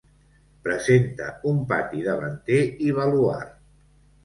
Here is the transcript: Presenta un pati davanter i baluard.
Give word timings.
Presenta 0.67 1.27
un 1.51 1.59
pati 1.73 2.03
davanter 2.09 2.59
i 2.89 2.91
baluard. 3.03 3.57